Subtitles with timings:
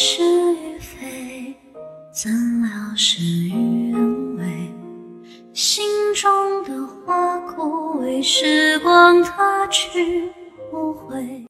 [0.00, 1.52] 是与非
[2.12, 2.30] 怎
[2.62, 4.72] 料事与愿违
[5.52, 10.30] 心中的花枯萎时光它去
[10.70, 11.42] 不回